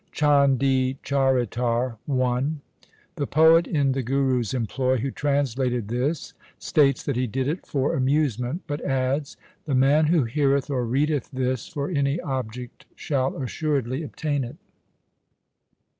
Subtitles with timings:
[0.11, 7.15] Chandi Charitar 1 2 The poet in the Guru's employ, who translated this, states that
[7.15, 9.37] he did it for amusement, but adds:'
[9.67, 14.57] The man who heareth or readeth this for any object shall assuredly obtain it.'